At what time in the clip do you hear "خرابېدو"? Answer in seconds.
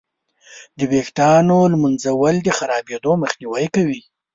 2.57-3.11